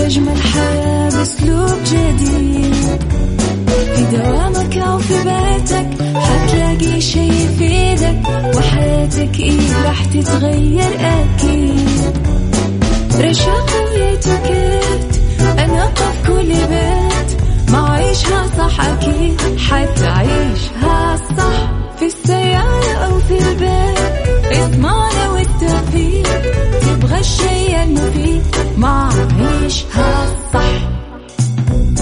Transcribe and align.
عيش 0.00 0.16
أجمل 0.16 0.42
حياة 0.42 1.10
بأسلوب 1.10 1.78
جديد. 1.84 2.74
في 3.94 4.16
دوامك 4.16 4.76
أو 4.76 4.98
في 4.98 5.14
بيتك 5.14 5.88
حتلاقي 6.16 7.00
شي 7.00 7.20
يفيدك 7.28 8.20
وحياتك 8.56 9.40
إيه 9.40 9.82
راح 9.84 10.04
تتغير 10.04 10.90
أكيد. 11.00 11.88
رشاق 13.20 13.70
ويتوكيت 13.94 15.07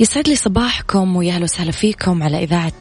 يسعد 0.00 0.28
لي 0.28 0.36
صباحكم 0.36 1.16
ويا 1.16 1.32
أهلا 1.32 1.44
وسهلا 1.44 1.70
فيكم 1.70 2.22
على 2.22 2.42
إذاعة 2.42 2.72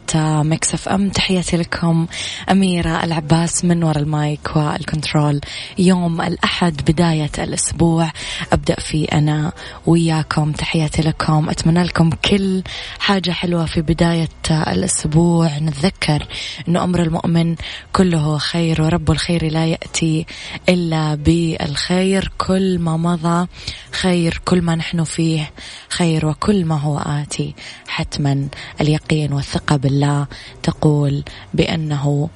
Mix 0.44 0.73
FM. 0.73 1.09
تحياتي 1.09 1.57
لكم 1.57 2.07
أميرة 2.52 3.03
العباس 3.03 3.66
من 3.66 3.83
وراء 3.83 3.97
ال 3.97 4.12
mic 4.12 4.55
وال 4.55 4.73
control. 4.73 5.41
يوم 5.77 6.22
الأحد 6.22 6.81
بداية 6.88 7.31
الأسبوع. 7.39 8.11
أبدأ 8.53 8.75
فيه 8.80 9.07
أنا 9.13 9.52
وياكم. 9.85 10.52
تحياتي 10.52 11.02
لكم. 11.02 11.49
أتمنى 11.49 11.83
لكم 11.83 12.09
كل 12.09 12.63
حاجة 12.99 13.31
حلوة 13.31 13.66
في 13.66 13.81
بداية 13.81 14.29
الأسبوع. 14.52 15.57
نتذكر 15.57 16.27
إنه 16.67 16.83
أمر 16.83 17.02
المؤمن 17.02 17.55
كله 17.94 18.38
خير 18.38 18.81
ورب 18.81 19.11
الخير 19.11 19.52
لا 19.52 19.66
يأتي 19.66 20.25
إلا 20.69 21.16
بالخير. 21.16 22.31
كل 22.38 22.79
ما 22.79 22.97
مضى 22.97 23.47
خير. 23.91 24.41
كل 24.45 24.61
ما 24.61 24.75
نحن 24.75 25.03
فيه 25.03 25.52
خير 25.89 26.25
وكل 26.25 26.66
ما 26.66 26.79
هو 26.79 27.05
آتي 27.06 27.56
حتما. 27.88 28.48
اليقين 28.81 29.34
والثقة 29.34 29.75
بالله 29.75 30.28
تقول 30.63 31.24
بأنه 31.53 32.29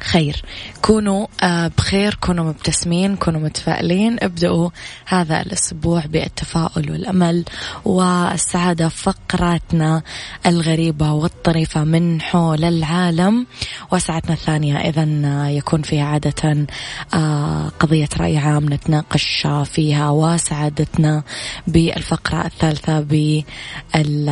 خير. 0.00 0.42
كونوا 0.82 1.26
آه، 1.42 1.70
بخير 1.78 2.14
كونوا 2.14 2.44
مبتسمين 2.44 3.16
كونوا 3.16 3.40
متفائلين. 3.40 4.16
ابدأوا 4.20 4.70
هذا 5.06 5.40
الأسبوع 5.40 6.02
بالتفاؤل 6.06 6.90
والأمل 6.90 7.44
والسعادة 7.84 8.88
فقراتنا 8.88 10.02
الغريبة 10.46 11.12
والطريفة 11.12 11.84
من 11.84 12.20
حول 12.20 12.64
العالم. 12.64 13.46
وساعتنا 13.92 14.32
الثانية 14.32 14.76
إذا 14.76 15.06
يكون 15.50 15.82
فيها 15.82 16.04
عادة 16.04 16.66
آه، 17.14 17.68
قضية 17.80 18.08
رأي 18.20 18.38
عام 18.38 18.72
نتناقش 18.72 19.46
فيها 19.64 20.10
وسعادتنا 20.10 21.22
بالفقرة 21.66 22.46
الثالثة 22.46 23.00
بال 23.00 24.28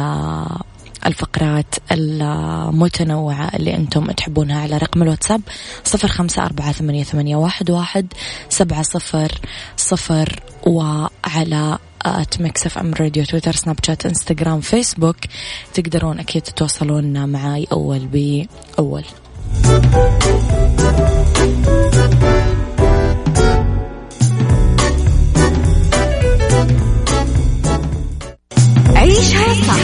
الفقرات 1.06 1.74
المتنوعة 1.92 3.50
اللي 3.56 3.76
أنتم 3.76 4.10
تحبونها 4.10 4.62
على 4.62 4.78
رقم 4.78 5.02
الواتساب 5.02 5.40
صفر 5.84 6.08
خمسة 6.08 6.44
أربعة 6.44 6.72
ثمانية, 6.72 7.04
ثمانية 7.04 7.36
واحد, 7.36 7.70
واحد 7.70 8.12
سبعة 8.48 8.82
صفر 8.82 9.32
صفر 9.76 10.40
وعلى 10.66 11.78
at 12.02 12.40
FM 12.40 12.94
Radio 12.94 13.24
تويتر 13.24 13.52
سناب 13.52 13.76
شات 13.86 14.06
انستغرام 14.06 14.60
فيسبوك 14.60 15.16
تقدرون 15.74 16.18
أكيد 16.18 16.42
تتواصلون 16.42 17.28
معي 17.28 17.66
أول 17.72 18.06
بأول 18.06 19.04
عيشها 28.96 29.54
صح. 29.54 29.83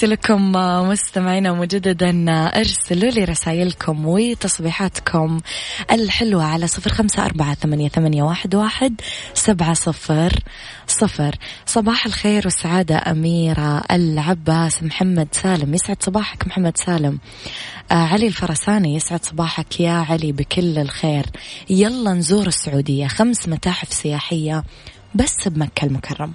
تحياتي 0.00 0.14
لكم 0.14 0.52
مستمعينا 0.88 1.52
مجددا 1.52 2.30
أرسلوا 2.30 3.10
لي 3.10 3.24
رسائلكم 3.24 4.06
وتصبيحاتكم 4.06 5.40
الحلوة 5.90 6.44
على 6.44 6.66
صفر 6.66 6.90
خمسة 6.90 7.24
أربعة 7.24 7.54
ثمانية, 7.54 7.88
ثمانية 7.88 8.22
واحد, 8.22 8.54
واحد 8.54 9.00
سبعة 9.34 9.74
صفر 9.74 10.32
صفر. 10.86 11.34
صباح 11.66 12.06
الخير 12.06 12.42
والسعادة 12.44 12.96
أميرة 13.10 13.82
العباس 13.90 14.82
محمد 14.82 15.28
سالم. 15.32 15.74
يسعد 15.74 16.02
صباحك 16.02 16.46
محمد 16.46 16.76
سالم. 16.76 17.18
آه 17.90 17.94
علي 17.94 18.26
الفرساني 18.26 18.94
يسعد 18.94 19.24
صباحك 19.24 19.80
يا 19.80 19.92
علي 19.92 20.32
بكل 20.32 20.78
الخير. 20.78 21.26
يلا 21.70 22.12
نزور 22.12 22.46
السعودية 22.46 23.06
خمس 23.06 23.48
متاحف 23.48 23.92
سياحية 23.92 24.64
بس 25.14 25.48
بمكة 25.48 25.84
المكرمة. 25.84 26.34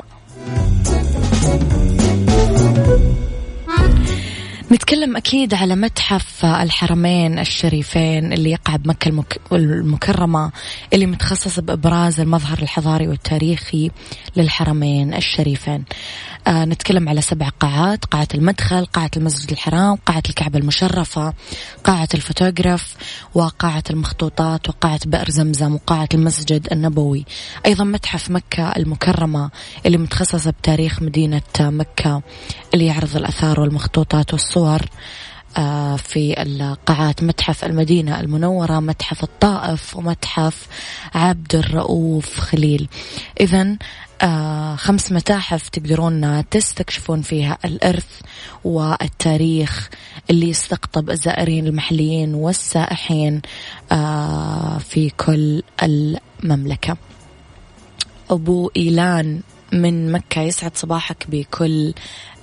نتكلم 4.72 5.18
أكيد 5.18 5.54
على 5.54 5.76
متحف 5.76 6.46
الحرمين 6.46 7.40
الشريفين 7.40 8.34
اللي 8.34 8.52
يقع 8.52 8.76
بمكة 8.76 9.10
المك... 9.10 9.40
المكرمة 9.52 10.52
اللي 10.94 11.06
متخصص 11.06 11.60
بإبراز 11.60 12.20
المظهر 12.20 12.58
الحضاري 12.60 13.08
والتاريخي 13.08 13.92
للحرمين 14.36 15.14
الشريفين. 15.14 15.84
آه 16.48 16.66
نتكلم 16.66 17.10
على 17.10 17.22
سبع 17.22 17.50
قاعات 17.50 18.06
قاعة 18.06 18.28
المدخل 18.34 18.86
قاعة 18.86 19.12
المسجد 19.18 19.52
الحرام 19.52 19.96
قاعة 19.96 20.24
الكعبة 20.30 20.60
المشرفة 20.60 21.34
قاعة 21.84 22.10
الفوتوغراف 22.14 22.96
وقاعة 23.34 23.84
المخطوطات 23.90 24.70
وقاعة 24.70 25.00
بئر 25.06 25.30
زمزم 25.30 25.74
وقاعة 25.74 26.10
المسجد 26.14 26.68
النبوي. 26.72 27.26
أيضا 27.66 27.84
متحف 27.84 28.32
مكة 28.32 28.70
المكرمة 28.70 29.50
اللي 29.86 29.98
متخصص 29.98 30.48
بتاريخ 30.48 31.02
مدينة 31.02 31.42
مكة 31.60 32.22
اللي 32.74 32.86
يعرض 32.86 33.16
الأثار 33.16 33.60
والمخطوطات 33.60 34.34
والصور 34.34 34.55
آه، 35.58 35.96
في 35.96 36.42
القاعات 36.42 37.24
متحف 37.24 37.66
المدينة 37.66 38.20
المنورة 38.20 38.80
متحف 38.80 39.24
الطائف 39.24 39.96
ومتحف 39.96 40.68
عبد 41.16 41.56
الرؤوف 41.56 42.40
خليل. 42.40 42.90
إذا 43.40 43.78
آه 44.22 44.76
خمس 44.76 45.12
متاحف 45.12 45.70
تقدرون 45.70 46.50
تستكشفون 46.50 47.22
فيها 47.22 47.58
الإرث 47.66 48.22
والتاريخ 48.64 49.90
اللي 50.30 50.50
يستقطب 50.50 51.10
الزائرين 51.10 51.68
المحليين 51.68 52.34
والسائحين 52.34 53.42
آه 53.92 54.78
في 54.78 55.10
كل 55.10 55.64
المملكة. 55.84 56.98
أبو 58.30 58.72
إيلان 58.78 59.42
من 59.74 60.12
مكة 60.12 60.42
يسعد 60.42 60.78
صباحك 60.78 61.26
بكل 61.30 61.94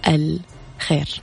الخير. 0.08 1.23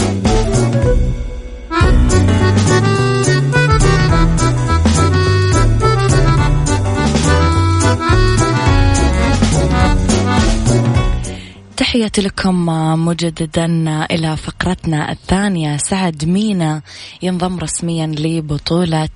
تحياتي 11.91 12.21
لكم 12.21 12.65
مجددا 13.05 13.65
إلى 14.11 14.37
فقرتنا 14.37 15.11
الثانية. 15.11 15.77
سعد 15.77 16.25
مينا 16.25 16.81
ينضم 17.21 17.59
رسميا 17.59 18.07
لبطولة 18.07 19.09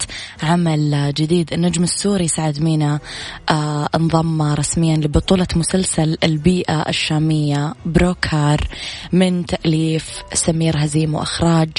عمل 0.43 1.13
جديد. 1.17 1.53
النجم 1.53 1.83
السوري 1.83 2.27
سعد 2.27 2.59
مينا 2.59 2.99
آه 3.49 3.89
انضم 3.95 4.41
رسميا 4.41 4.97
لبطولة 4.97 5.47
مسلسل 5.55 6.17
البيئة 6.23 6.89
الشامية 6.89 7.73
بروكار 7.85 8.67
من 9.11 9.45
تأليف 9.45 10.23
سمير 10.33 10.75
هزيم 10.77 11.15
وإخراج 11.15 11.69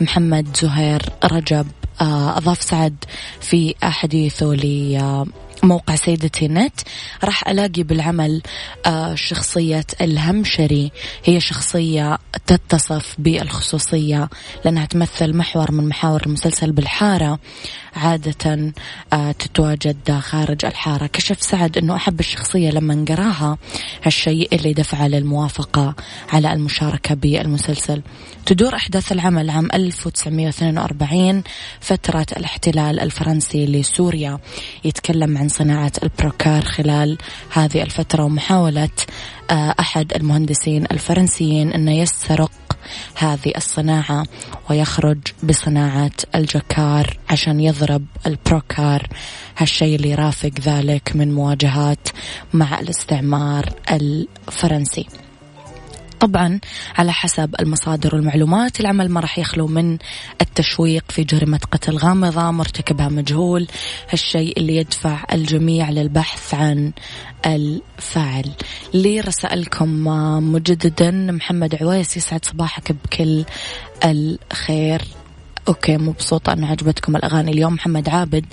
محمد 0.00 0.56
زهير 0.62 1.02
رجب. 1.24 1.66
آه 2.00 2.38
أضاف 2.38 2.62
سعد 2.62 3.04
في 3.40 3.74
حديثه 3.82 4.54
موقع 5.62 5.94
سيدتي 5.94 6.48
نت 6.48 6.80
راح 7.24 7.48
ألاقي 7.48 7.82
بالعمل 7.82 8.42
آه، 8.86 9.14
شخصية 9.14 9.86
الهمشري. 10.00 10.92
هي 11.24 11.40
شخصية 11.40 12.18
تتصف 12.46 13.14
بالخصوصية 13.18 14.28
لأنها 14.64 14.86
تمثل 14.86 15.36
محور 15.36 15.72
من 15.72 15.88
محاور 15.88 16.22
المسلسل 16.26 16.72
بالحارة. 16.72 17.38
عادة 17.96 18.72
آه، 19.12 19.32
تتواجد 19.32 20.12
خارج 20.12 20.64
الحارة. 20.64 21.06
كشف 21.06 21.42
سعد 21.42 21.78
أنه 21.78 21.96
أحب 21.96 22.20
الشخصية 22.20 22.70
لما 22.70 23.04
قراها 23.08 23.58
هالشيء 24.02 24.54
اللي 24.54 24.72
دفع 24.72 25.06
للموافقة 25.06 25.94
على 26.32 26.52
المشاركة 26.52 27.14
بالمسلسل. 27.14 28.02
تدور 28.46 28.74
أحداث 28.74 29.12
العمل 29.12 29.50
عام 29.50 29.68
1942 29.74 31.42
فترة 31.80 32.26
الاحتلال 32.36 33.00
الفرنسي 33.00 33.66
لسوريا. 33.66 34.38
يتكلم 34.84 35.38
عن 35.38 35.48
صناعة 35.58 35.92
البروكار 36.02 36.62
خلال 36.62 37.18
هذه 37.52 37.82
الفترة 37.82 38.24
ومحاولة 38.24 38.88
آه، 39.50 39.74
أحد 39.80 40.12
المهندسين 40.12 40.84
الفرنسيين 40.92 41.72
أنه 41.72 41.92
يسترق 41.92 42.52
هذه 43.14 43.52
الصناعة 43.56 44.26
ويخرج 44.70 45.18
بصناعة 45.42 46.10
الجكار 46.34 47.18
عشان 47.30 47.60
يضرب 47.60 48.04
البروكار. 48.26 49.08
هالشيء 49.56 49.96
اللي 49.96 50.10
يرافق 50.10 50.50
ذلك 50.60 51.16
من 51.16 51.34
مواجهات 51.34 52.08
مع 52.52 52.80
الاستعمار 52.80 53.68
الفرنسي. 53.90 55.06
طبعا 56.20 56.60
على 56.98 57.12
حسب 57.12 57.54
المصادر 57.60 58.14
والمعلومات. 58.14 58.80
العمل 58.80 59.10
ما 59.10 59.20
راح 59.20 59.38
يخلو 59.38 59.66
من 59.66 59.98
التشويق 60.40 61.04
في 61.08 61.24
جريمة 61.24 61.60
قتل 61.72 61.96
غامضة 61.96 62.50
مرتكبها 62.50 63.08
مجهول 63.08 63.66
هالشيء 64.10 64.58
اللي 64.58 64.76
يدفع 64.76 65.24
الجميع 65.32 65.90
للبحث 65.90 66.54
عن 66.54 66.92
الفاعل. 67.46 68.50
لي 68.94 69.20
رسائلكم 69.20 70.04
مجددا 70.52 71.10
محمد 71.10 71.74
عويس 71.82 72.16
يسعد 72.16 72.44
صباحك 72.44 72.92
بكل 72.92 73.44
الخير. 74.04 75.02
okay 75.68 75.96
مبسوطة 75.96 76.52
انه 76.52 76.70
عجبتكم 76.70 77.16
الأغاني 77.16 77.50
اليوم. 77.50 77.74
محمد 77.74 78.08
عابد 78.08 78.44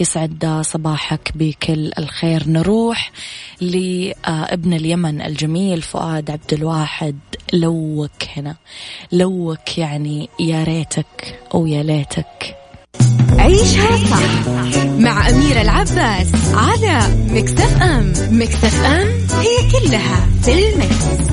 يسعد 0.00 0.60
صباحك 0.64 1.32
بكل 1.34 1.90
الخير. 1.98 2.48
نروح 2.48 3.12
لابن 3.60 4.72
اليمن 4.72 5.22
الجميل 5.22 5.82
فؤاد 5.82 6.30
عبد 6.30 6.52
الواحد. 6.52 7.18
لوك 7.52 8.10
هنا. 8.36 8.56
لوك 9.12 9.78
يعني 9.78 10.28
يا 10.40 10.64
ريتك 10.64 11.40
أو 11.54 11.66
يا 11.66 11.82
ليتك. 11.82 12.56
عيشها 13.38 13.96
صح 14.10 14.48
مع 14.98 15.28
أميرة 15.28 15.62
العباس 15.62 16.32
على 16.54 17.00
مكتف 17.30 17.82
أم. 17.82 18.12
مكتف 18.30 18.84
أم 18.84 19.08
هي 19.40 19.70
كلها 19.72 20.26
في 20.42 20.52
المكس. 20.52 21.30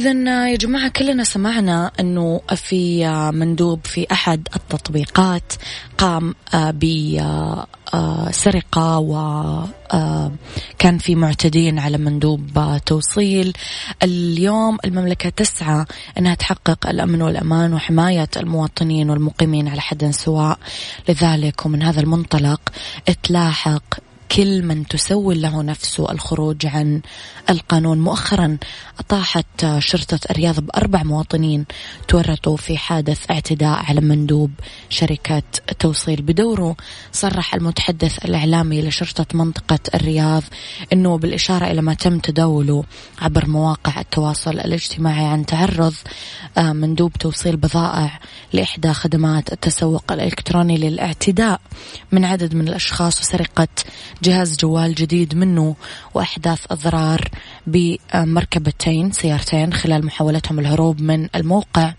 إذا 0.00 0.48
يا 0.48 0.56
جماعة 0.56 0.88
كلنا 0.88 1.24
سمعنا 1.24 1.92
أنه 2.00 2.40
في 2.56 3.08
مندوب 3.34 3.80
في 3.84 4.06
أحد 4.12 4.48
التطبيقات 4.56 5.52
قام 5.98 6.34
آه، 6.54 6.74
بسرقة 8.30 8.98
وكان 8.98 10.98
في 10.98 11.14
معتدين 11.14 11.78
على 11.78 11.98
مندوب 11.98 12.60
توصيل. 12.86 13.52
اليوم 14.02 14.78
المملكة 14.84 15.28
تسعى 15.28 15.84
أنها 16.18 16.34
تحقق 16.34 16.88
الأمن 16.88 17.22
والأمان 17.22 17.74
وحماية 17.74 18.30
المواطنين 18.36 19.10
والمقيمين 19.10 19.68
على 19.68 19.80
حد 19.80 20.10
سواء. 20.10 20.58
لذلك 21.08 21.66
ومن 21.66 21.82
هذا 21.82 22.00
المنطلق 22.00 22.60
تلاحق 23.22 24.09
كل 24.36 24.62
من 24.62 24.86
تسول 24.86 25.42
له 25.42 25.62
نفسه 25.62 26.12
الخروج 26.12 26.66
عن 26.66 27.00
القانون. 27.50 28.00
مؤخرا 28.00 28.58
أطاحت 28.98 29.78
شرطة 29.78 30.18
الرياض 30.30 30.60
بأربع 30.60 31.02
مواطنين 31.02 31.64
تورطوا 32.08 32.56
في 32.56 32.76
حادث 32.78 33.30
اعتداء 33.30 33.84
على 33.88 34.00
مندوب 34.00 34.50
شركة 34.88 35.42
توصيل. 35.78 36.22
بدوره 36.22 36.76
صرح 37.12 37.54
المتحدث 37.54 38.24
الإعلامي 38.24 38.82
لشرطة 38.82 39.26
منطقة 39.34 39.78
الرياض 39.94 40.42
أنه 40.92 41.18
بالإشارة 41.18 41.70
إلى 41.70 41.82
ما 41.82 41.94
تم 41.94 42.18
تداوله 42.18 42.84
عبر 43.18 43.46
مواقع 43.46 44.00
التواصل 44.00 44.50
الاجتماعي 44.50 45.24
عن 45.26 45.46
تعرض 45.46 45.94
آه، 46.58 46.72
مندوب 46.72 47.12
توصيل 47.12 47.56
بضائع 47.56 48.20
لإحدى 48.52 48.92
خدمات 48.92 49.52
التسوق 49.52 50.12
الإلكتروني 50.12 50.76
للاعتداء. 50.76 51.60
من 52.12 52.24
عدد 52.24 52.54
من 52.54 52.68
الأشخاص 52.68 53.20
وسرقة 53.20 53.68
جهاز 54.22 54.56
جوال 54.56 54.94
جديد 54.94 55.34
منه 55.34 55.76
وأحداث 56.14 56.60
أضرار 56.70 57.28
بمركبتين 57.66 59.12
سيارتين 59.12 59.72
خلال 59.72 60.06
محاولتهم 60.06 60.58
الهروب 60.58 61.00
من 61.00 61.28
الموقع. 61.34 61.92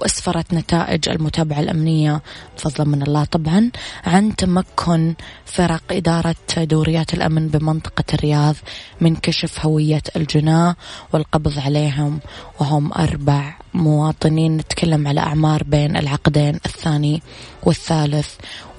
وأسفرت 0.00 0.54
نتائج 0.54 1.08
المتابعة 1.08 1.60
الأمنية 1.60 2.22
فضلا 2.56 2.86
من 2.86 3.02
الله. 3.02 3.24
طبعا 3.24 3.70
عن 4.04 4.36
تمكن 4.36 5.14
فرق 5.44 5.82
إدارة 5.90 6.36
دوريات 6.56 7.14
الأمن 7.14 7.48
بمنطقة 7.48 8.04
الرياض 8.14 8.56
من 9.00 9.16
كشف 9.16 9.66
هوية 9.66 10.02
الجناة 10.16 10.76
والقبض 11.12 11.58
عليهم 11.58 12.20
وهم 12.60 12.92
أربع 12.92 13.54
مواطنين. 13.74 14.56
نتكلم 14.56 15.08
على 15.08 15.20
أعمار 15.20 15.62
بين 15.62 15.96
العقدين 15.96 16.54
الثاني 16.66 17.22
والثالث 17.62 18.28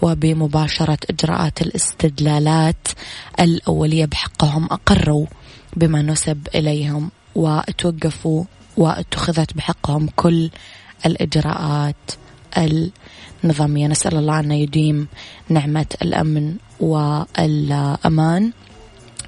وبمباشرة 0.01 0.97
إجراءات 1.09 1.61
الاستدلالات 1.61 2.87
الأولية 3.39 4.05
بحقهم 4.05 4.65
أقروا 4.65 5.25
بما 5.75 6.01
نسب 6.01 6.47
إليهم 6.55 7.11
وتوقفوا 7.35 8.43
واتخذت 8.77 9.53
بحقهم 9.53 10.09
كل 10.15 10.49
الإجراءات 11.05 12.11
النظامية. 13.43 13.87
نسأل 13.87 14.17
الله 14.17 14.39
أن 14.39 14.51
يديم 14.51 15.07
نعمة 15.49 15.85
الأمن 16.01 16.55
والأمان. 16.79 18.51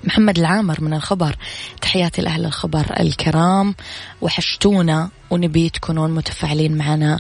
محمد 0.04 0.40
العامر 0.40 0.82
من 0.82 0.94
الخبر. 0.94 1.36
تحياتي 1.82 2.22
لأهل 2.22 2.46
الخبر 2.46 3.00
الكرام. 3.00 3.76
وحشتونا 4.22 5.10
ونبي 5.30 5.70
تكونون 5.70 6.12
متفاعلين 6.12 6.78
معنا 6.78 7.20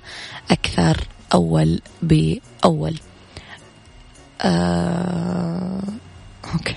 أكثر 0.52 0.98
أول 1.34 1.82
بأول. 2.02 3.00
آه... 4.42 5.80
okay. 6.54 6.76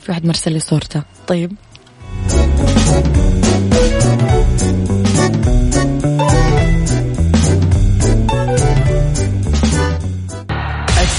في 0.00 0.10
واحد 0.10 0.26
مرسل 0.26 0.52
لي 0.52 0.60
صورته. 0.60 1.02
طيب. 1.26 1.56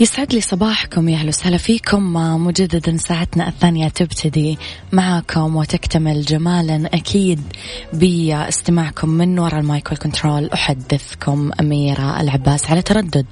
يسعد 0.00 0.34
لي 0.34 0.40
صباحكم 0.40 1.08
يا 1.08 1.16
أهلا 1.16 1.28
وسهلا 1.28 1.56
فيكم. 1.56 2.12
مجددا 2.46 2.96
ساعتنا 2.96 3.48
الثانية 3.48 3.88
تبتدي 3.88 4.58
معكم 4.92 5.56
وتكتمل 5.56 6.22
جمالا 6.22 6.86
أكيد 6.94 7.40
باستماعكم 7.92 9.08
من 9.08 9.38
وراء 9.38 9.60
ال 9.60 9.67
mic 9.67 9.90
وال 9.90 10.02
control. 10.02 10.50
أحدثكم 10.50 11.50
أميرة 11.60 12.20
العباس 12.20 12.70
على 12.70 12.82
تردد 12.82 13.26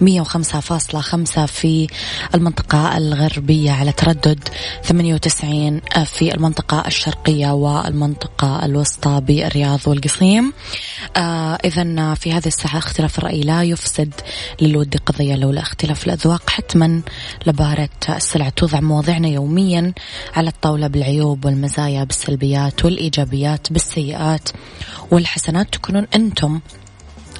105.5 0.00 1.46
في 1.46 1.86
المنطقة 2.34 2.96
الغربية 2.96 3.70
على 3.72 3.92
تردد 3.92 4.48
98 4.84 5.80
في 6.04 6.34
المنطقة 6.34 6.82
الشرقية 6.86 7.50
والمنطقة 7.50 8.64
الوسطى 8.64 9.20
بالرياض 9.20 9.80
والقصيم. 9.86 10.52
آه 11.16 11.58
اذا 11.64 12.14
في 12.14 12.32
هذه 12.32 12.46
الساعة 12.46 12.78
اختلاف 12.78 13.18
الرأي 13.18 13.40
لا 13.40 13.62
يفسد 13.62 14.14
للود 14.60 14.96
قضية 14.96 15.36
لولا 15.36 15.60
اختلاف 15.60 16.05
الأذواق 16.06 16.50
حتما 16.50 17.00
لبارت 17.46 17.88
السلع. 18.08 18.48
توضع 18.48 18.80
مواضيعنا 18.80 19.28
يوميا 19.28 19.92
على 20.36 20.48
الطاولة 20.48 20.86
بالعيوب 20.86 21.44
والمزايا 21.44 22.04
بالسلبيات 22.04 22.84
والإيجابيات 22.84 23.72
بالسيئات 23.72 24.48
والحسنات. 25.10 25.72
تكونون 25.72 26.06
أنتم 26.14 26.60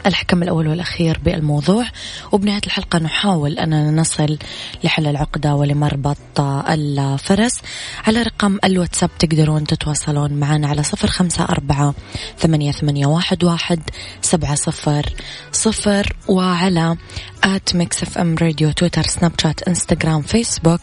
الحكم 0.06 0.42
الأول 0.42 0.68
والأخير 0.68 1.20
بالموضوع. 1.24 1.86
وبنهاية 2.32 2.60
الحلقة 2.66 2.98
نحاول 2.98 3.58
أننا 3.58 3.90
نصل 3.90 4.38
لحل 4.84 5.06
العقدة 5.06 5.54
ولمربط 5.54 6.40
الفرس. 6.40 7.60
على 8.06 8.22
رقم 8.22 8.58
الواتساب 8.64 9.10
تقدرون 9.18 9.64
تتواصلون 9.64 10.32
معنا 10.32 10.68
على 10.68 10.82
صفر 10.82 11.08
خمسة 11.08 11.44
أربعة 11.44 11.94
ثمانية, 12.38 12.72
ثمانية 12.72 13.06
واحد, 13.06 13.44
واحد 13.44 13.80
سبعة 14.22 14.54
صفر 14.54 15.14
صفر. 15.52 16.16
وعلى 16.28 16.96
at 17.44 17.76
Mix 17.76 18.02
FM 18.02 18.36
Radio 18.36 18.72
تويتر 18.72 19.02
سناب 19.02 19.32
شات 19.42 19.62
إنستغرام 19.62 20.22
فيسبوك 20.22 20.80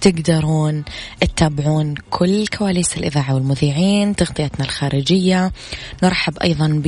تقدرون 0.00 0.84
تتابعون 1.20 1.94
كل 2.10 2.46
كواليس 2.46 2.96
الإذاعة 2.96 3.34
والمذيعين 3.34 4.16
تغطيتنا 4.16 4.64
الخارجية. 4.64 5.52
نرحب 6.02 6.38
أيضا 6.38 6.82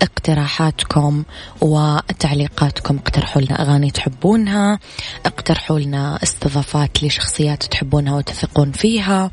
باقتراحاتكم 0.00 1.11
وتعليقاتكم. 1.60 2.96
اقترحوا 2.96 3.42
لنا 3.42 3.62
أغاني 3.62 3.90
تحبونها 3.90 4.78
اقترحوا 5.26 5.78
لنا 5.78 6.18
استضافات 6.22 7.04
لشخصيات 7.04 7.62
تحبونها 7.62 8.16
وتثقون 8.16 8.72
فيها 8.72 9.30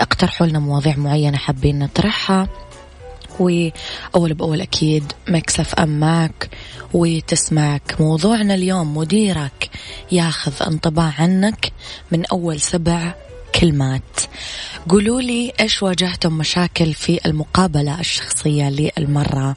اقترحوا 0.00 0.46
لنا 0.46 0.58
مواضيع 0.58 0.96
معينة 0.96 1.36
حابين 1.36 1.78
نطرحها. 1.78 2.48
وأول 3.40 4.34
بأول 4.34 4.60
أكيد 4.60 5.12
مكسف 5.28 5.74
أم 5.74 6.00
معك 6.00 6.50
وتسمعك 6.94 8.00
موضوعنا 8.00 8.54
اليوم 8.54 8.96
مديرك 8.96 9.70
ياخذ 10.12 10.52
انطباع 10.66 11.14
عنك 11.18 11.72
من 12.12 12.26
أول 12.26 12.60
سبع 12.60 13.14
كلمات. 13.60 14.20
قولوا 14.88 15.20
لي 15.20 15.52
إيش 15.60 15.82
واجهتم 15.82 16.32
مشاكل 16.32 16.94
في 16.94 17.20
المقابلة 17.26 18.00
الشخصية 18.00 18.70
للمرة 18.70 19.56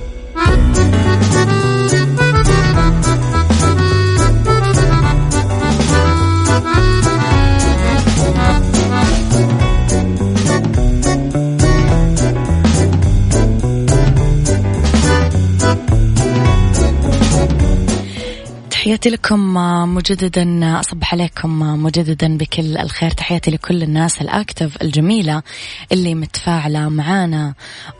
تحياتي 19.01 19.17
لكم 19.17 19.53
مجددا 19.95 20.79
أصبح 20.79 21.13
عليكم 21.13 21.59
مجددا 21.83 22.37
بكل 22.37 22.77
الخير. 22.77 23.11
تحياتي 23.11 23.51
لكل 23.51 23.83
الناس 23.83 24.21
الأكتف 24.21 24.81
الجميلة 24.81 25.43
اللي 25.91 26.15
متفاعلة 26.15 26.89
معانا. 26.89 27.53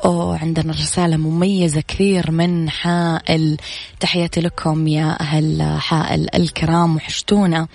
وعندنا 0.06 0.74
رسالة 0.74 1.18
مميزة 1.18 1.82
كثير 1.88 2.32
من 2.32 2.70
حائل. 2.70 3.58
تحياتي 4.00 4.42
لكم 4.42 4.88
يا 4.88 5.18
أهل 5.22 5.78
حائل 5.80 6.28
الكرام 6.36 6.96
وحشتونا. 6.96 7.68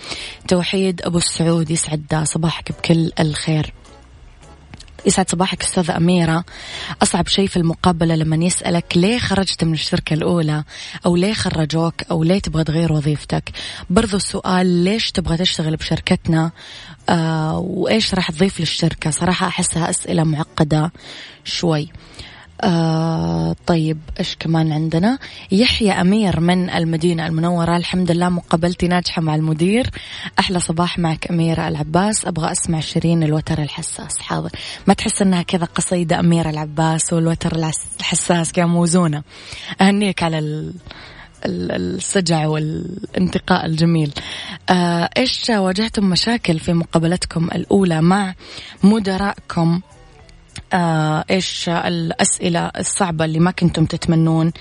توحيد 0.48 1.02
أبو 1.02 1.18
السعود 1.18 1.70
يسعد 1.70 2.22
صباحك 2.24 2.72
بكل 2.72 3.12
الخير. 3.20 3.72
يسعد 5.06 5.30
صباحك 5.30 5.62
أستاذة 5.62 5.96
أميرة. 5.96 6.44
أصعب 7.02 7.28
شيء 7.28 7.46
في 7.48 7.56
المقابلة 7.56 8.14
لما 8.14 8.44
يسألك 8.44 8.96
ليه 8.96 9.18
خرجت 9.18 9.64
من 9.64 9.72
الشركة 9.72 10.14
الأولى؟ 10.14 10.64
أو 11.06 11.16
ليه 11.16 11.32
خرجوك؟ 11.32 11.94
أو 12.10 12.24
ليه 12.24 12.38
تبغى 12.38 12.64
تغير 12.64 12.92
وظيفتك؟ 12.92 13.50
برضو 13.90 14.16
السؤال 14.16 14.66
ليش 14.66 15.10
تبغى 15.10 15.36
تشتغل 15.36 15.76
بشركتنا؟ 15.76 16.50
آه 17.08 17.58
وإيش 17.58 18.14
راح 18.14 18.30
تضيف 18.30 18.60
للشركة؟ 18.60 19.10
صراحة 19.10 19.46
أحسها 19.46 19.90
أسئلة 19.90 20.24
معقدة 20.24 20.92
شوي. 21.44 21.88
آه 22.60 23.56
طيب 23.66 23.98
إيش 24.18 24.36
كمان 24.40 24.72
عندنا؟ 24.72 25.18
يحيى 25.52 25.92
أمير 25.92 26.40
من 26.40 26.70
المدينة 26.70 27.26
المنورة. 27.26 27.76
الحمد 27.76 28.10
لله 28.10 28.28
مقابلتي 28.28 28.88
ناجحة 28.88 29.22
مع 29.22 29.34
المدير. 29.34 29.90
أحلى 30.38 30.60
صباح 30.60 30.98
معك 30.98 31.30
أميرة 31.30 31.68
العباس. 31.68 32.26
أبغى 32.26 32.52
أسمع 32.52 32.80
شيرين 32.80 33.22
الوتر 33.22 33.62
الحساس. 33.62 34.18
حاضر. 34.18 34.50
ما 34.86 34.94
تحس 34.94 35.22
إنها 35.22 35.42
كذا 35.42 35.64
قصيدة 35.64 36.20
أميرة 36.20 36.50
العباس 36.50 37.12
والوتر 37.12 37.56
الحساس 38.00 38.52
كذا 38.52 38.66
موزونة؟ 38.66 39.22
أهنيك 39.80 40.22
على 40.22 40.38
ال... 40.38 40.72
السجع 41.46 42.46
والانتقاء 42.46 43.66
الجميل. 43.66 44.12
آه 44.70 45.10
إيش 45.16 45.50
واجهتم 45.50 46.04
مشاكل 46.04 46.58
في 46.58 46.72
مقابلتكم 46.72 47.44
الأولى 47.44 48.02
مع 48.02 48.34
مدراءكم؟ 48.82 49.80
آه 50.76 51.24
إيش 51.30 51.68
الأسئلة 51.68 52.60
الصعبة 52.60 53.24
اللي 53.24 53.38
ما 53.38 53.50
كنتم 53.50 53.84
تتمنون 53.84 54.52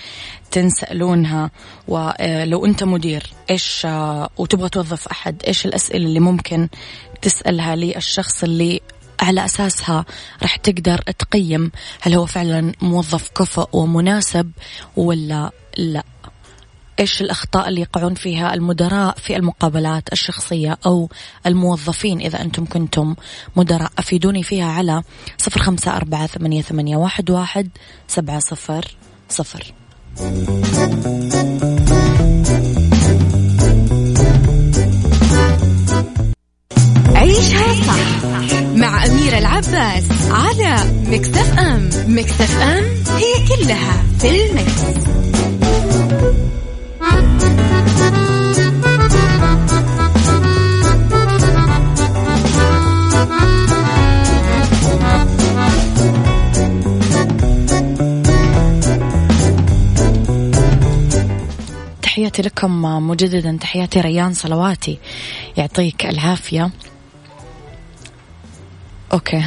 تنسألونها 0.52 1.52
ولو 1.88 2.66
أنت 2.66 2.84
مدير 2.84 3.24
إيش 3.50 3.86
آه 3.86 4.30
وتبغى 4.38 4.70
توظف 4.70 5.08
أحد 5.08 5.44
إيش 5.48 5.66
الأسئلة 5.66 6.06
اللي 6.06 6.20
ممكن 6.20 6.68
تسألها 7.22 7.76
للشخص 7.76 8.44
اللي 8.44 8.82
على 9.20 9.46
أساسها 9.46 10.06
راح 10.42 10.56
تقدر 10.56 10.98
تقيم 10.98 11.72
هل 12.02 12.14
هو 12.14 12.26
فعلا 12.26 12.72
موظف 12.82 13.30
كفؤ 13.30 13.70
ومناسب 13.74 14.52
ولا 14.96 15.52
لا. 15.78 16.04
إيش 17.00 17.22
الأخطاء 17.22 17.70
اللي 17.70 17.82
يقعون 17.82 18.14
فيها 18.14 18.54
المدراء 18.54 19.16
في 19.18 19.36
المقابلات 19.36 20.14
الشخصية 20.14 20.78
أو 20.86 21.10
الموظفين 21.46 22.22
إذا 22.22 22.42
أنتم 22.42 22.66
كنتم 22.66 23.16
مدراء؟ 23.56 23.92
أفيدوني 23.98 24.44
فيها 24.44 24.66
على 24.66 25.04
صفر 25.38 25.60
خمسة 25.60 25.98
أربعة 25.98 26.28
ثمانية, 26.28 26.62
ثمانية 26.62 26.98
واحد, 26.98 27.30
واحد 27.30 27.70
سبعة 28.08 28.40
صفر 28.40 28.96
صفر. 29.30 29.74
عيشها 37.16 37.84
صح 37.84 38.56
مع 38.76 39.06
أميرة 39.06 39.38
العباس 39.38 40.04
على 40.32 40.76
مكتف 41.08 41.60
أم. 41.60 41.90
مكتف 42.08 42.62
أم 42.62 42.84
هي 43.18 43.48
كلها 43.48 44.04
في 44.20 44.46
المكس. 44.46 44.82
تحياتي 62.02 62.42
لكم 62.42 62.82
مجددا. 62.82 63.58
تحياتي 63.62 64.02
ريان 64.02 64.34
صلواتي. 64.34 65.00
يعطيك 65.58 66.06
العافية. 66.06 66.72
أوكي. 69.14 69.44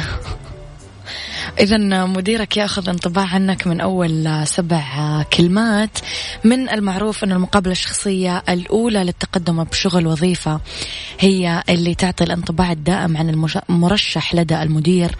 إذا 1.59 2.05
مديرك 2.05 2.57
يأخذ 2.57 2.89
انطباع 2.89 3.25
عنك 3.25 3.67
من 3.67 3.81
أول 3.81 4.47
سبع 4.47 5.23
كلمات 5.23 5.97
من 6.43 6.69
المعروف 6.69 7.23
أن 7.23 7.31
المقابلة 7.31 7.71
الشخصية 7.71 8.43
الأولى 8.49 9.03
للتقدم 9.03 9.63
بشغل 9.63 10.07
وظيفة 10.07 10.61
هي 11.19 11.63
اللي 11.69 11.95
تعطي 11.95 12.23
الانطباع 12.23 12.71
الدائم 12.71 13.17
عن 13.17 13.29
المرشح 13.69 14.35
لدى 14.35 14.61
المدير. 14.61 15.15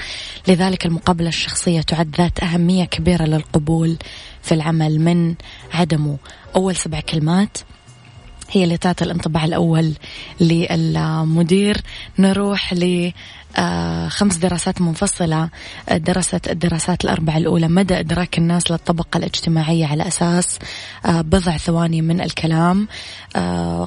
لذلك 0.47 0.85
المقابلة 0.85 1.27
الشخصية 1.27 1.81
تعد 1.81 2.15
ذات 2.17 2.43
أهمية 2.43 2.85
كبيرة 2.85 3.23
للقبول 3.23 3.97
في 4.41 4.53
العمل 4.53 4.99
من 5.01 5.35
عدمه 5.73 6.17
أول 6.55 6.75
سبع 6.75 6.99
كلمات. 6.99 7.57
هي 8.51 8.63
اللي 8.63 8.77
تعطي 8.77 9.05
الانطباع 9.05 9.45
الأول 9.45 9.93
للمدير. 10.41 11.81
نروح 12.19 12.73
ل 12.73 13.11
خمس 14.09 14.35
دراسات 14.37 14.81
منفصلة 14.81 15.49
آه، 15.89 15.97
درست 15.97 16.47
الدراسات 16.47 17.05
الأربعة 17.05 17.37
الأولى 17.37 17.67
مدى 17.67 17.99
إدراك 17.99 18.37
الناس 18.37 18.71
للطبقة 18.71 19.17
الاجتماعية 19.17 19.85
على 19.85 20.07
أساس 20.07 20.59
آه، 21.05 21.21
بضع 21.21 21.57
ثواني 21.57 22.01
من 22.01 22.21
الكلام 22.21 22.87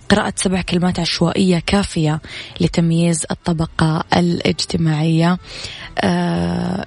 قراءة 0.08 0.32
سبع 0.36 0.62
كلمات 0.62 1.00
عشوائية 1.00 1.62
كافية 1.66 2.20
لتمييز 2.60 3.26
الطبقة 3.30 4.04
الاجتماعية. 4.16 5.38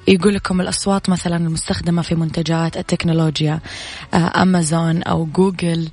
يقول 0.08 0.34
لكم 0.34 0.62
الأصوات 0.62 1.10
مثلا 1.10 1.36
المستخدمة 1.36 2.02
في 2.02 2.16
منتجات 2.16 2.78
التكنولوجيا 2.78 3.60
أمازون 4.14 5.04
أو 5.04 5.26
جوجل 5.26 5.90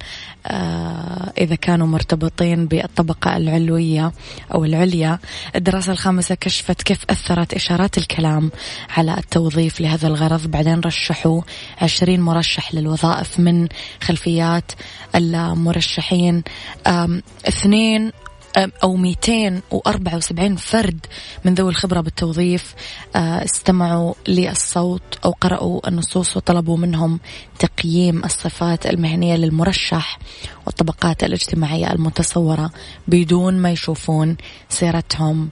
إذا 1.39 1.55
كانوا 1.55 1.87
مرتبطين 1.87 2.67
بالطبقة 2.67 3.37
العلوية 3.37 4.13
أو 4.55 4.65
العليا. 4.65 5.19
الدراسة 5.57 5.93
الخامسة 5.93 6.35
كشفت 6.35 6.72
عرفت 6.73 6.83
كيف 6.83 7.05
أثرت 7.11 7.55
إشارات 7.55 7.99
الكلام 7.99 8.51
على 8.89 9.19
التوظيف 9.19 9.81
لهذا 9.81 10.09
الغرض. 10.09 10.47
بعدين 10.47 10.81
رشحوا 10.81 11.43
عشرين 11.83 12.21
مرشح 12.21 12.75
للوظائف 12.75 13.41
من 13.41 13.69
خلفيات 14.03 14.73
المرشحين. 15.15 16.43
اثنين 17.49 18.13
أو 18.57 18.97
274 18.97 20.57
فرد 20.57 21.07
من 21.45 21.55
ذوي 21.55 21.71
الخبرة 21.71 22.01
بالتوظيف 22.01 22.75
استمعوا 23.17 24.15
للصوت 24.29 25.03
أو 25.25 25.31
قرأوا 25.31 25.89
النصوص 25.89 26.37
وطلبوا 26.37 26.77
منهم 26.77 27.21
تقييم 27.59 28.25
الصفات 28.25 28.87
المهنية 28.87 29.37
للمرشح 29.37 30.19
والطبقات 30.67 31.25
الاجتماعية 31.25 31.93
المتصورة 31.93 32.71
بدون 33.09 33.55
ما 33.55 33.71
يشوفون 33.71 34.37
سيرتهم. 34.69 35.51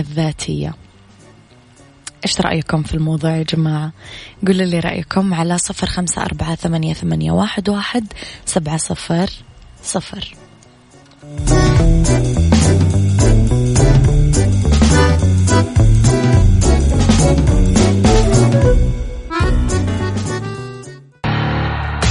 الذاتية. 0.00 0.74
إيش 2.24 2.40
رأيكم 2.40 2.82
في 2.82 2.94
الموضوع 2.94 3.36
يا 3.36 3.42
جماعة؟ 3.42 3.92
قولوا 4.46 4.66
لي 4.66 4.80
رأيكم 4.80 5.34
على 5.34 5.58
صفر 5.58 5.86
خمسة 5.86 6.22
أربعة 6.22 6.54
ثمانية, 6.54 6.94
ثمانية 6.94 7.32
واحد, 7.32 7.68
واحد 7.68 8.12
سبعة 8.46 8.76
صفر 8.76 9.30
صفر. 9.82 10.34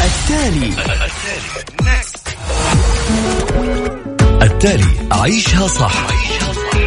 التالي. 0.04 0.74
التالي. 4.42 5.08
عيشها 5.12 5.68
صح. 5.68 6.08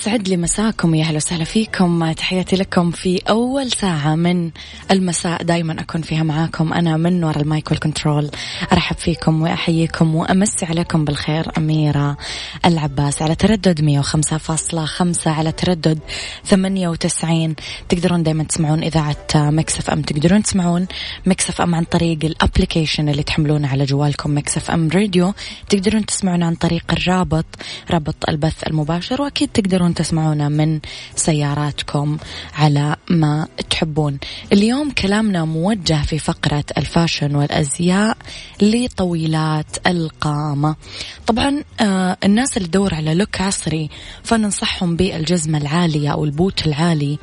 يسعد 0.00 0.28
لي 0.28 0.36
مساكم 0.36 0.94
يا 0.94 1.04
أهلا 1.04 1.16
وسهلا 1.16 1.44
فيكم. 1.44 2.12
تحياتي 2.12 2.56
لكم 2.56 2.90
في 2.90 3.22
أول 3.28 3.70
ساعة 3.70 4.14
من 4.14 4.50
المساء. 4.90 5.42
دائما 5.42 5.80
أكون 5.80 6.02
فيها 6.02 6.22
معاكم. 6.22 6.72
أنا 6.72 6.96
من 6.96 7.24
وراء 7.24 7.40
ال 7.40 7.47
mic 7.47 7.70
وال 7.70 7.82
control. 7.82 8.30
أرحب 8.72 8.96
فيكم 8.96 9.42
وأحييكم 9.42 10.14
وامسي 10.14 10.66
عليكم 10.66 11.04
بالخير. 11.04 11.50
أميرة 11.58 12.16
العباس 12.64 13.22
على 13.22 13.34
تردد 13.34 13.80
105.5 13.80 15.30
على 15.30 15.52
تردد 15.52 15.98
98 16.44 17.54
تقدرون 17.88 18.22
دائما 18.22 18.44
تسمعون 18.44 18.82
إذاعة 18.82 19.16
Mix 19.34 19.90
FM. 19.90 20.02
تقدرون 20.02 20.42
تسمعون 20.42 20.86
Mix 21.26 21.60
FM 21.60 21.74
عن 21.74 21.84
طريق 21.84 22.18
ال 22.24 22.31
application 22.31 23.08
اللي 23.08 23.22
تحملونه 23.22 23.68
على 23.68 23.84
جوالكم 23.84 24.36
Mix 24.36 24.70
FM 24.70 24.88
Radio. 24.94 25.32
تقدرون 25.68 26.06
تسمعون 26.06 26.42
عن 26.42 26.54
طريق 26.54 26.84
الرابط 26.92 27.46
رابط 27.90 28.28
البث 28.28 28.66
المباشر. 28.66 29.22
وأكيد 29.22 29.48
تقدرون 29.48 29.89
تسمعونا 29.94 30.48
من 30.48 30.80
سياراتكم 31.16 32.18
على 32.54 32.96
ما 33.10 33.48
تحبون. 33.70 34.18
اليوم 34.52 34.90
كلامنا 34.90 35.44
موجه 35.44 36.02
في 36.02 36.18
فقرة 36.18 36.64
ال 36.78 36.85
fashion 36.85 37.34
والأزياء 37.34 38.16
لطويلات 38.62 39.76
القامة. 39.86 40.76
طبعا 41.26 41.64
آه 41.80 42.16
الناس 42.24 42.56
اللي 42.56 42.68
تدور 42.68 42.94
على 42.94 43.14
look 43.14 43.40
عصري 43.40 43.90
فننصحهم 44.22 44.96
بالجزمة 44.96 45.58
العالية 45.58 46.08
أو 46.12 46.24
ال 46.24 46.32
boot 46.32 46.66
العالي. 46.66 47.18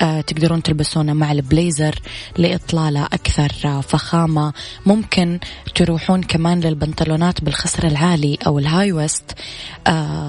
آه 0.00 0.20
تقدرون 0.20 0.62
تلبسونه 0.62 1.12
مع 1.12 1.32
البليزر 1.32 1.94
لإطلالة 2.38 3.04
أكثر 3.04 3.82
فخامة. 3.82 4.52
ممكن 4.86 5.38
تروحون 5.74 6.22
كمان 6.22 6.60
للبنطلونات 6.60 7.44
بالخصر 7.44 7.86
العالي 7.86 8.38
أو 8.46 8.58
ال 8.58 8.92
high 8.92 9.08
waist. 9.08 9.32
آه 9.86 10.27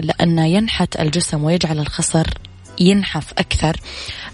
لأنه 0.00 0.46
ينحت 0.46 1.00
الجسم 1.00 1.44
ويجعل 1.44 1.78
الخصر 1.78 2.26
ينحف 2.80 3.32
أكثر. 3.38 3.76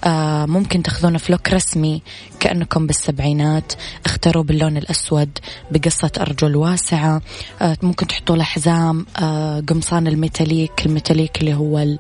آه 0.05 0.47
ممكن 0.47 0.83
تاخذونه 0.83 1.19
في 1.19 1.33
look 1.33 1.49
رسمي 1.49 2.03
كأنكم 2.41 2.87
بالسبعينات 2.87 3.73
اختاروا 4.07 4.43
باللون 4.43 4.77
الأسود 4.77 5.39
بقصة 5.71 6.11
أرجل 6.21 6.57
واسعة. 6.57 7.23
آه 7.63 7.77
ممكن 7.83 8.07
تحطوا 8.07 8.37
له 8.37 8.45
حزام 8.45 9.07
آه 9.17 9.63
قمصان 9.69 10.07
ال 10.07 10.16
metallic 10.16 10.87
ال 10.87 10.93
metallic 10.93 11.41
اللي 11.41 11.55
هو 11.55 11.97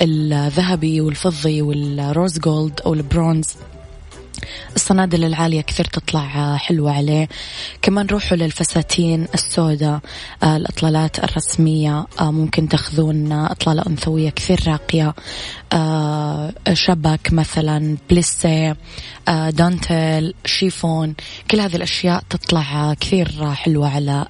الذهبي 0.00 1.00
والفضي 1.00 1.62
وال 1.62 1.87
rose 1.87 2.38
gold 2.38 2.80
أو 2.86 2.94
البرونز. 2.94 3.46
الصنادل 4.76 5.24
العالية 5.24 5.60
كثير 5.60 5.84
تطلع 5.84 6.56
حلوة 6.56 6.92
عليه. 6.92 7.28
كمان 7.82 8.06
روحوا 8.06 8.36
للفساتين 8.36 9.26
السوداء 9.34 10.00
آه، 10.42 10.56
الإطلالات 10.56 11.24
الرسمية 11.24 12.06
آه، 12.20 12.30
ممكن 12.30 12.68
تاخذون 12.68 13.32
إطلالة 13.32 13.82
أنثوية 13.86 14.30
كثير 14.30 14.60
راقية. 14.66 15.14
آه، 15.72 16.52
شبك 16.72 17.32
مثلا 17.32 17.96
بليسي 18.10 18.74
دانتيل 19.48 20.34
شيفون 20.44 21.14
كل 21.50 21.60
هذه 21.60 21.76
الأشياء 21.76 22.22
تطلع 22.30 22.94
كثير 22.94 23.54
حلوة 23.54 23.88
على 23.94 24.26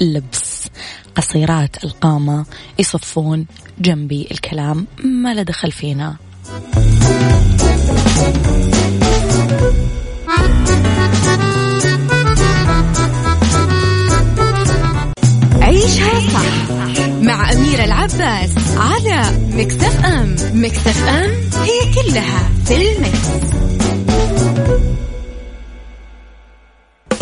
اللبس. 0.00 0.68
قصيرات 1.14 1.84
القامة 1.84 2.46
يصفون 2.78 3.46
جنبي 3.78 4.28
الكلام 4.30 4.86
ما 5.04 5.34
له 5.34 5.42
دخل 5.42 5.72
فينا. 5.72 6.16
عيشها 8.16 8.75
مع 17.26 17.52
أميرة 17.52 17.84
العباس 17.84 18.50
على 18.76 19.22
مكتف 19.52 20.04
أم. 20.04 20.36
مكتف 20.54 21.04
أم 21.08 21.30
هي 21.62 21.94
كلها 21.94 22.50
في 22.66 22.92
المكس. 22.96 23.18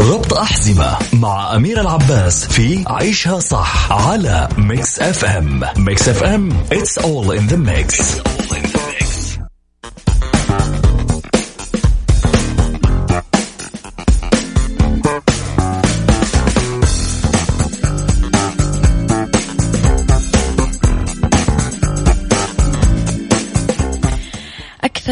ربط 0.00 0.34
أحزمة 0.34 0.96
مع 1.12 1.56
أمير 1.56 1.80
العباس 1.80 2.44
في 2.46 2.84
عيشها 2.86 3.40
صح 3.40 3.92
على 3.92 4.48
ميكس 4.58 4.98
أف 5.00 5.24
أم. 5.24 5.60
ميكس 5.76 6.08
أف 6.08 6.22
أم 6.22 6.52
it's 6.72 6.98
all 7.04 7.30
in 7.30 7.46
the 7.52 7.56
mix, 7.56 7.94
It's 7.94 8.18
all 8.18 8.43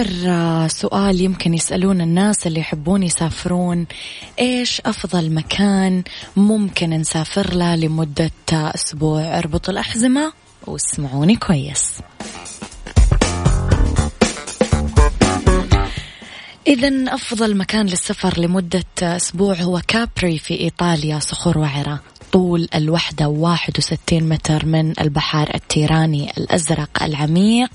أكثر 0.02 0.68
سؤال 0.68 1.20
يمكن 1.20 1.54
يسألون 1.54 2.00
الناس 2.00 2.46
اللي 2.46 2.60
يحبون 2.60 3.02
يسافرون 3.02 3.86
إيش 4.38 4.80
أفضل 4.86 5.34
مكان 5.34 6.02
ممكن 6.36 6.90
نسافر 6.90 7.54
له 7.54 7.74
لمدة 7.74 8.30
أسبوع؟ 8.52 9.38
اربط 9.38 9.68
الأحزمة 9.68 10.32
واسمعوني 10.66 11.36
كويس. 11.36 11.98
إذا 16.66 17.14
أفضل 17.14 17.56
مكان 17.56 17.86
للسفر 17.86 18.40
لمدة 18.40 18.84
أسبوع 19.02 19.54
هو 19.54 19.80
كابري 19.88 20.38
في 20.38 20.60
إيطاليا 20.60 21.18
صخور 21.18 21.58
وعرة 21.58 22.00
طول 22.32 22.68
الوحدة 22.74 23.28
61 23.28 24.28
متر 24.28 24.66
من 24.66 25.00
البحر 25.00 25.54
التيراني 25.54 26.30
الأزرق 26.38 27.02
العميق 27.02 27.70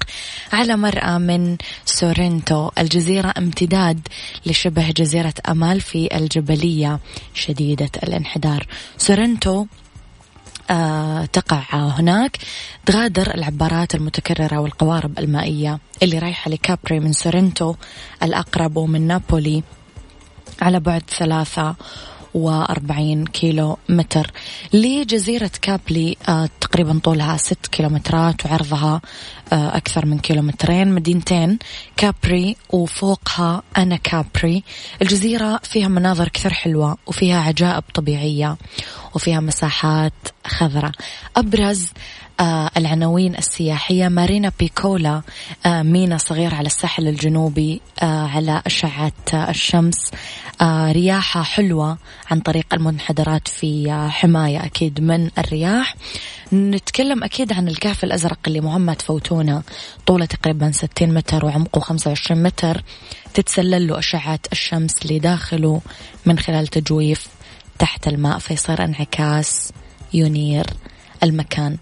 على 0.54 0.76
مرأى 0.76 1.20
من 1.20 1.58
سورنتو 1.86 2.70
الجزيرة 2.78 3.34
امتداد 3.38 4.08
لشبه 4.46 4.92
جزيرة 4.92 5.34
أمالفي 5.50 6.18
الجبلية 6.18 7.00
شديدة 7.34 7.90
الانحدار. 8.04 8.68
سورنتو 8.98 9.66
آه 10.70 11.26
تقع 11.26 11.64
هناك. 11.72 12.38
تغادر 12.86 13.36
العبارات 13.36 13.96
المتكررة 13.96 14.60
والقوارب 14.60 15.20
المائية 15.20 15.80
اللي 16.04 16.20
رايحة 16.20 16.52
لكابري 16.52 17.00
من 17.00 17.14
سورنتو 17.14 17.76
الأقرب 18.24 18.78
ومن 18.78 19.08
نابولي 19.08 19.64
على 20.62 20.80
بعد 20.80 21.04
ثلاثة 21.10 21.76
وأربعين 22.34 23.26
كيلو 23.26 23.78
متر 23.90 24.32
لجزيرة 24.74 25.52
كابري 25.62 26.18
آه 26.30 26.50
تقريبا 26.62 27.00
طولها 27.04 27.38
ست 27.38 27.68
كيلومترات 27.72 28.46
وعرضها 28.46 29.02
آه 29.54 29.78
أكثر 29.78 30.06
من 30.06 30.20
كيلومترين. 30.20 30.88
مدينتين 30.88 31.60
كابري 31.98 32.56
وفوقها 32.70 33.62
أنا 33.78 33.96
كابري. 33.96 34.64
الجزيرة 35.02 35.60
فيها 35.64 35.88
مناظر 35.88 36.28
كثير 36.28 36.54
حلوة 36.54 36.98
وفيها 37.08 37.42
عجائب 37.42 37.84
طبيعية 37.94 38.58
وفيها 39.16 39.40
مساحات 39.40 40.14
خضراء. 40.48 40.92
أبرز 41.36 41.90
العناوين 42.78 43.36
السياحية. 43.36 44.08
مارينا 44.08 44.52
بيكولا 44.60 45.22
آه 45.66 45.82
مينا 45.82 46.18
صغير 46.18 46.56
على 46.56 46.66
الساحل 46.66 47.08
الجنوبي 47.08 47.82
آه 48.02 48.28
على 48.28 48.62
أشعة 48.66 49.12
آه 49.34 49.50
الشمس. 49.50 50.12
آه 50.62 50.92
رياحة 50.92 51.42
حلوة 51.44 51.98
عن 52.32 52.40
طريق 52.40 52.66
المنحدرات 52.74 53.48
في 53.48 53.92
آه 53.92 54.08
حماية 54.08 54.66
أكيد 54.66 55.02
من 55.02 55.30
الرياح. 55.38 55.96
نتكلم 56.54 57.24
أكيد 57.24 57.54
عن 57.54 57.68
الكهف 57.68 58.04
الأزرق 58.04 58.40
اللي 58.48 58.62
مهم 58.62 58.82
ما 58.82 58.94
تفوتونه 58.94 59.64
طوله 60.06 60.26
تقريبا 60.26 60.72
60 60.72 61.14
متر 61.14 61.46
وعمقه 61.46 61.80
25 61.80 62.44
متر. 62.44 62.84
تتسلل 63.34 63.88
له 63.88 64.00
أشعة 64.00 64.40
الشمس 64.52 65.06
لداخله 65.06 65.82
من 66.26 66.40
خلال 66.40 66.68
تجويف 66.68 67.28
تحت 67.80 68.08
الماء 68.08 68.40
فيصير 68.40 68.84
انعكاس 68.84 69.72
ينير. 70.14 70.66
المكان. 71.24 71.78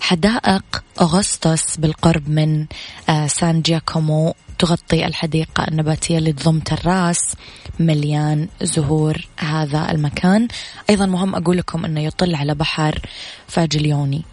حدائق 0.00 0.82
أغسطس 1.00 1.76
بالقرب 1.76 2.28
من 2.28 2.66
آه، 3.08 3.26
سان 3.26 3.62
جياكومو 3.62 4.34
تغطي 4.58 5.06
الحديقة 5.06 5.64
النباتية 5.68 6.18
اللي 6.18 6.32
تضم 6.32 6.60
تراس 6.60 7.34
مليان 7.80 8.48
زهور 8.62 9.26
هذا 9.38 9.90
المكان. 9.90 10.48
أيضا 10.90 11.06
مهم 11.06 11.34
أقول 11.34 11.56
لكم 11.56 11.84
أنه 11.84 12.00
يطل 12.00 12.34
على 12.34 12.54
صخر 12.54 13.00
فاراليوني. 13.48 14.24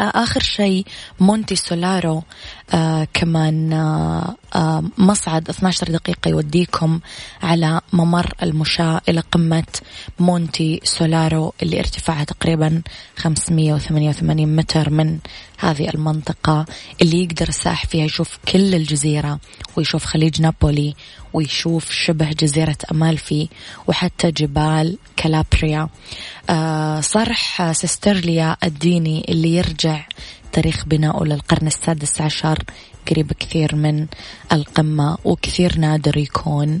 آخر 0.00 0.40
شيء 0.40 0.86
مونتي 1.20 1.56
سولارو 1.56 2.22
آه 2.74 3.08
كمان 3.14 3.72
آه 3.72 4.36
آه 4.54 4.84
مصعد 4.98 5.48
12 5.48 5.86
دقيقة 5.86 6.28
يوديكم 6.28 7.00
على 7.42 7.79
ممر 7.92 8.34
المشاة 8.42 9.00
إلى 9.08 9.20
قمة 9.20 9.64
مونتي 10.18 10.80
سولارو 10.84 11.54
اللي 11.62 11.78
ارتفاعها 11.78 12.24
تقريبا 12.24 12.82
588 13.16 14.56
متر 14.56 14.90
من 14.90 15.18
هذه 15.58 15.88
المنطقة 15.88 16.66
اللي 17.02 17.22
يقدر 17.22 17.48
السائح 17.48 17.86
فيها 17.86 18.04
يشوف 18.04 18.38
كل 18.52 18.74
الجزيرة 18.74 19.40
ويشوف 19.76 20.04
خليج 20.04 20.42
نابولي 20.42 20.94
ويشوف 21.32 21.90
شبه 21.92 22.30
جزيرة 22.30 22.76
أمالفي 22.92 23.48
وحتى 23.86 24.30
جبال 24.30 24.98
كالابريا. 25.16 25.88
آه 26.50 27.00
صرح 27.00 27.72
سيسترليا 27.72 28.56
الديني 28.64 29.24
اللي 29.28 29.56
يرجع 29.56 30.06
تاريخ 30.52 30.84
بناؤه 30.84 31.26
للقرن 31.26 31.66
السادس 31.66 32.20
عشر 32.20 32.58
قريب 33.10 33.32
كثير 33.32 33.74
من 33.74 34.06
القمة 34.52 35.18
وكثير 35.24 35.78
نادر 35.78 36.16
يكون. 36.16 36.80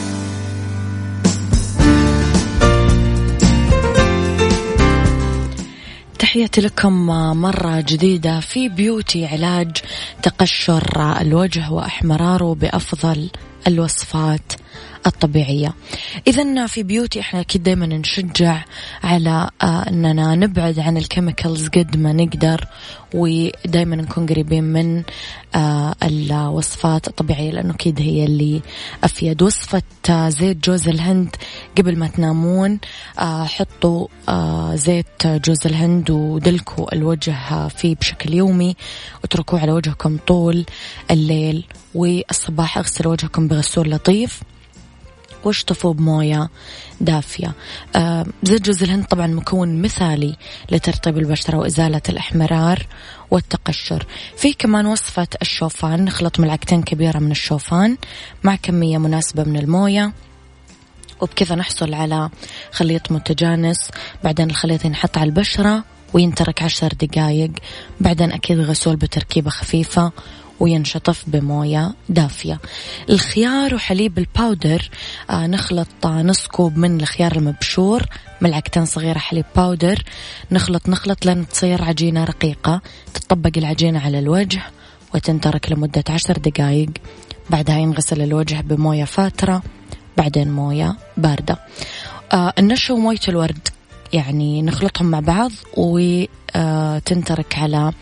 تحياتي 6.31 6.61
لكم 6.61 7.07
مرة 7.41 7.81
جديدة 7.81 8.39
في 8.39 8.69
beauty 8.69 9.25
علاج 9.25 9.77
تقشر 10.23 11.17
الوجه 11.21 11.71
وأحمراره 11.71 12.53
بأفضل 12.53 13.29
الوصفات. 13.67 14.53
الطبيعية. 15.07 15.73
إذا 16.27 16.65
في 16.67 16.83
beauty 16.83 17.19
إحنا 17.19 17.39
أكيد 17.39 17.63
دايما 17.63 17.85
نشجع 17.85 18.63
على 19.03 19.49
آه، 19.61 19.89
أننا 19.89 20.35
نبعد 20.35 20.79
عن 20.79 20.97
ال 20.97 21.04
chemicals 21.04 21.67
قد 21.67 21.97
ما 21.97 22.13
نقدر 22.13 22.65
ودايما 23.13 23.95
نكون 23.95 24.25
قريبين 24.25 24.63
من 24.63 25.03
آه، 25.55 25.95
الوصفات 26.03 27.07
الطبيعية 27.07 27.51
لأنه 27.51 27.73
أكيد 27.73 28.01
هي 28.01 28.25
اللي 28.25 28.61
أفيد. 29.03 29.41
وصفة 29.41 29.81
آه، 30.09 30.29
زيت 30.29 30.65
جوز 30.65 30.87
الهند 30.87 31.35
قبل 31.77 31.97
ما 31.97 32.07
تنامون 32.07 32.79
حطوا 33.17 34.07
زيت 34.75 35.27
جوز 35.27 35.57
الهند 35.65 36.09
ودلكوا 36.09 36.95
الوجه 36.95 37.67
فيه 37.67 37.95
بشكل 37.95 38.33
يومي 38.33 38.75
واتركوه 39.23 39.61
على 39.61 39.71
وجهكم 39.71 40.17
طول 40.27 40.65
الليل 41.11 41.65
والصباح 41.95 42.77
اغسلوا 42.77 43.11
وجهكم 43.11 43.47
بغسول 43.47 43.91
لطيف. 43.91 44.41
واشطفوا 45.43 45.93
بموية 45.93 46.49
دافية. 47.01 47.53
آه 47.95 48.25
زيت 48.43 48.61
جوز 48.61 48.83
الهند 48.83 49.05
طبعا 49.05 49.27
مكون 49.27 49.81
مثالي 49.81 50.35
لترطيب 50.71 51.17
البشرة 51.17 51.57
وإزالة 51.57 52.01
الإحمرار 52.09 52.87
والتقشر. 53.31 54.05
في 54.37 54.53
كمان 54.53 54.85
وصفة 54.85 55.27
الشوفان 55.41 56.05
نخلط 56.05 56.39
ملعقتين 56.39 56.83
كبيرة 56.83 57.19
من 57.19 57.31
الشوفان 57.31 57.97
مع 58.43 58.55
كمية 58.55 58.97
مناسبة 58.97 59.43
من 59.43 59.57
الموية 59.57 60.13
وبكذا 61.21 61.55
نحصل 61.55 61.93
على 61.93 62.29
خليط 62.71 63.11
متجانس. 63.11 63.89
بعدين 64.23 64.49
الخليط 64.49 64.85
ينحط 64.85 65.17
على 65.17 65.29
البشرة 65.29 65.83
وينترك 66.13 66.63
عشر 66.63 66.93
دقايق. 67.01 67.51
بعدين 67.99 68.31
أكيد 68.31 68.59
غسول 68.59 68.95
بتركيبة 68.95 69.49
خفيفة 69.49 70.11
وينشطف 70.61 71.23
بموية 71.27 71.93
دافية. 72.09 72.59
الخيار 73.09 73.75
وحليب 73.75 74.17
ال 74.17 74.27
powder 74.27 74.89
آه 75.29 75.47
نخلط 75.47 75.87
نص 76.05 76.47
كوب 76.47 76.77
من 76.77 77.01
الخيار 77.01 77.35
المبشور 77.35 78.05
ملعقتين 78.41 78.85
صغيرة 78.85 79.17
حليب 79.19 79.45
powder 79.55 80.03
نخلط 80.51 80.89
نخلط 80.89 81.25
لين 81.25 81.47
تصير 81.47 81.83
عجينة 81.83 82.23
رقيقة. 82.23 82.81
تطبق 83.13 83.51
العجينة 83.57 83.99
على 83.99 84.19
الوجه 84.19 84.61
وتنترك 85.15 85.71
لمدة 85.71 86.03
عشر 86.09 86.37
دقايق. 86.37 86.89
بعدها 87.49 87.77
ينغسل 87.77 88.21
الوجه 88.21 88.61
بموية 88.61 89.03
فاترة 89.03 89.63
بعدين 90.17 90.51
موية 90.51 90.95
باردة. 91.17 91.59
آه 92.33 92.53
النشا 92.59 92.93
وموية 92.93 93.19
الورد 93.27 93.67
يعني 94.13 94.61
نخلطهم 94.61 95.05
مع 95.05 95.19
بعض 95.19 95.51
وتنترك 95.77 97.57
على 97.57 97.93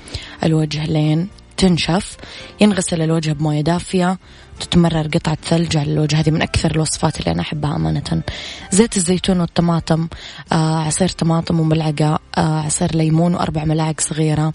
الوجه 0.43 0.85
لين 0.85 1.27
تنشف 1.59 2.17
ينغسل 2.61 3.01
الوجه 3.01 3.31
بموية 3.31 3.61
دافية 3.61 4.17
تتمرر 4.59 5.07
قطعة 5.07 5.37
ثلج 5.43 5.77
على 5.77 5.91
الوجه. 5.93 6.19
هذه 6.19 6.31
من 6.31 6.41
أكثر 6.41 6.71
الوصفات 6.71 7.19
اللي 7.19 7.31
أنا 7.31 7.41
أحبها 7.41 7.75
أمانة. 7.75 8.23
زيت 8.71 8.97
الزيتون 8.97 9.39
والطماطم 9.39 10.07
آه 10.51 10.79
عصير 10.79 11.09
طماطم 11.09 11.59
وملعقة 11.59 12.19
آه 12.37 12.59
عصير 12.59 12.95
ليمون 12.95 13.35
وأربع 13.35 13.65
ملاعق 13.65 14.01
صغيرة 14.01 14.53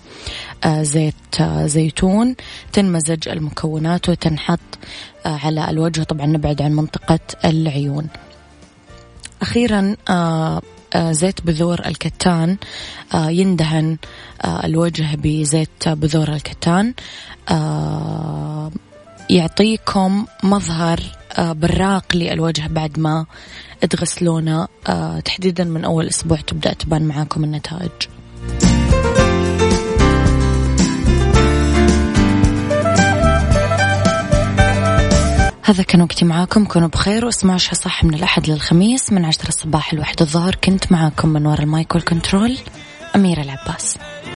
آه 0.64 0.82
زيت 0.82 1.40
آه 1.40 1.66
زيتون 1.66 2.36
تنمزج 2.72 3.28
المكونات 3.28 4.08
وتنحط 4.08 4.60
آه 5.26 5.38
على 5.44 5.70
الوجه. 5.70 6.02
طبعا 6.02 6.26
نبعد 6.26 6.62
عن 6.62 6.72
منطقة 6.72 7.20
العيون. 7.44 8.08
أخيرا 9.42 9.96
آه 10.08 10.62
زيت 10.96 11.40
بذور 11.40 11.80
الكتان 11.86 12.56
آه، 13.14 13.30
يندهن 13.30 13.96
آه، 14.44 14.66
الوجه 14.66 15.16
بزيت 15.16 15.88
بذور 15.88 16.28
الكتان. 16.28 16.94
يعطيكم 19.30 20.26
مظهر 20.42 21.00
براق 21.38 22.16
للوجه 22.16 22.66
بعد 22.66 22.98
ما 22.98 23.26
تغسلونه. 23.90 24.68
تحديدا 25.24 25.64
من 25.64 25.84
أول 25.84 26.06
أسبوع 26.08 26.38
تبدأ 26.40 26.72
تبان 26.72 27.02
معاكم 27.02 27.44
النتائج. 27.44 27.90
هذا 35.66 35.82
كان 35.82 36.02
وقتي 36.02 36.24
معاكم. 36.24 36.64
كونوا 36.64 36.88
بخير 36.88 37.24
واسمعوا 37.24 37.58
شو 37.58 37.74
صح 37.74 38.04
من 38.04 38.14
الأحد 38.14 38.50
للخميس 38.50 39.12
من 39.12 39.24
عشرة 39.24 39.48
الصباح 39.48 39.92
الواحد 39.92 40.20
الظهر. 40.20 40.54
كنت 40.54 40.92
معاكم 40.92 41.28
من 41.28 41.46
وراء 41.46 41.62
المايك 41.62 41.94
والكنترول 41.94 42.58
أميرة 43.16 43.40
العباس. 43.40 43.98